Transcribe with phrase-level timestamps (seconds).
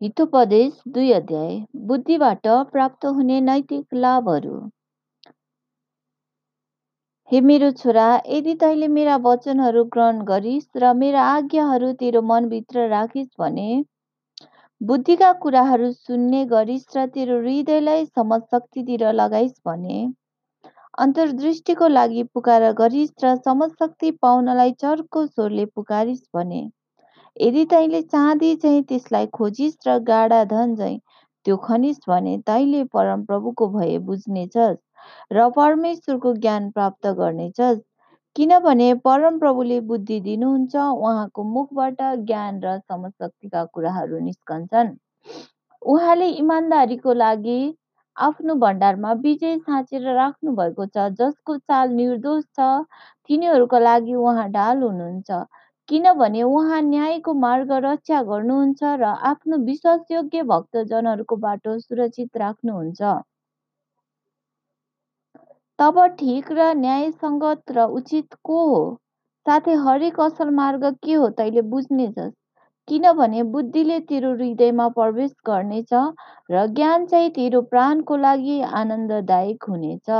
[0.00, 1.54] हितोपदेश दुई अध्याय
[1.86, 4.58] बुद्धिबाट प्राप्त हुने नैतिक लाभहरू।
[7.30, 13.32] हे मेरो छोरा यदि तैँले मेरा वचनहरू ग्रहण गरिस् र मेरा आज्ञाहरू तेरो मनभित्र राखिस्
[13.40, 13.68] भने
[14.80, 20.00] बुद्धिका कुराहरू सुन्ने गरिस् र तेरो हृदयलाई समझ शक्तितिर लगाइस् भने
[20.98, 26.66] अन्तर्दृष्टिको लागि पुकार गरिस् र समझ शक्ति पाउनलाई चर्को स्वरले पुकारिस् भने
[27.36, 30.98] यदि तैँले चाँदी चाहिँ त्यसलाई खोजिस् र गाडा धन चाहिँ
[31.46, 34.78] त्यो खनिस् भने तैँले परमप्रभुको भय बुझ्नेछस्
[35.32, 37.80] र परमेश्वरको ज्ञान प्राप्त गर्नेछस्
[38.36, 44.90] किनभने परमप्रभुले बुद्धि दिनुहुन्छ उहाँको मुखबाट ज्ञान र समशक्तिका कुराहरू निस्कन्छन्।
[45.82, 47.58] उहाँले इमान्दारीको लागि
[48.16, 52.68] आफ्नो भण्डारमा विजय साँचेर राख्नु भएको छ जसको चाल निर्दोष छ
[53.30, 55.30] तिनीहरूको लागि उहाँ ढाल हुनुहुन्छ।
[55.88, 63.02] किनभने उहाँ न्यायको मार्ग रक्षा गर्नुहुन्छ र आफ्नो विश्वासयोग्य भक्तजनहरूको बाटो सुरक्षित राख्नुहुन्छ।
[65.78, 68.78] तब ठिक र न्यायसङ्गत र उचित को हो?
[69.46, 72.32] साथै हरेक असल मार्ग के हो तैँले बुझ्नेछस्
[72.88, 75.92] किनभने बुद्धिले तेरो हृदयमा प्रवेश गर्नेछ
[76.50, 80.10] र ज्ञान चाहिँ तेरो प्राणको लागि आनन्ददायक हुनेछ।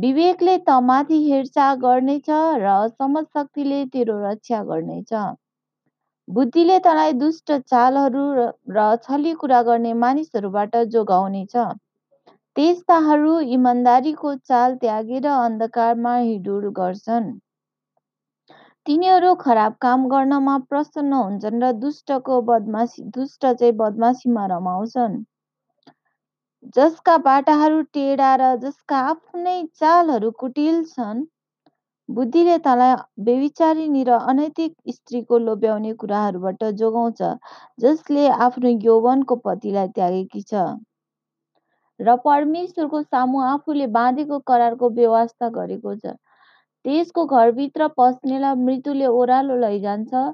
[0.00, 2.30] विवेकले त माथि हेरचाह गर्नेछ
[2.62, 5.12] र समशक्तिले तेरो रक्षा गर्नेछ।
[6.28, 8.26] बुद्धिले तँलाई दुष्ट चालहरू
[8.70, 11.56] र छली कुरा गर्ने मानिसहरूबाट जोगाउनेछ।
[12.56, 17.32] त्यस्ताहरू इमान्दारीको चाल त्यागेर अन्धकारमा हिडुल गर्छन्।
[18.86, 25.22] तिनीहरू खराब काम गर्नमा प्रसन्न हुन्छन् र दुष्टको बदमासी दुष्ट चाहिँ बदमासीमा रमाउँछन्।
[26.72, 31.18] जसका बाटाहरू टेढा र जसका आफ्नै चालहरू कुटिल छन्
[32.08, 37.22] बुद्धिले तँलाई बेविचारिनी र अनैतिक स्त्रीको लोभ्याउने कुराहरूबाट जोगाउँछ
[37.78, 40.64] जसले आफ्नो यौवनको पतिलाई त्यागेकी छ।
[42.00, 46.16] र परमेश्वरको सामु आफूले बाँधेको करारको व्यवस्था गरेको छ।
[46.84, 50.24] त्यसको घरभित्र पस्नेलाई मृत्युले ओह्रालो लैजान्छ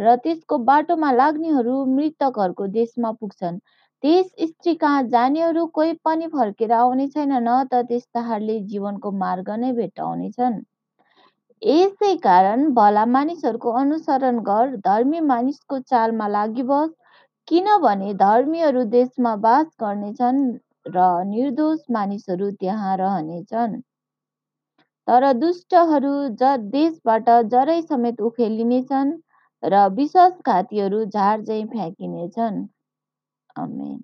[0.00, 3.58] र त्यसको बाटोमा लाग्नेहरू मृतकहरूको देशमा पुग्छन्।
[4.02, 9.72] त्यस स्त्री कहाँ जानेहरू कोही पनि फर्केर आउने छैन न त त्यस्ताहरूले जीवनको मार्ग नै
[9.74, 10.60] भेट्टाउनेछन्।
[11.62, 16.90] यसै कारण भला मानिसहरूको अनुसरण गर धर्मी मानिसको चालमा लागिबस
[17.48, 20.42] किनभने धर्मीहरू देशमा बास गर्नेछन्
[20.90, 23.80] र निर्दोष मानिसहरू त्यहाँ रहनेछन्।
[25.08, 29.12] तर दुष्टहरू ज देशबाट जरै समेत उखेलिनेछन्
[29.62, 32.64] र विश्वासघातीहरू झार चाहिँ फ्याँकिनेछन्
[33.56, 33.98] Amen.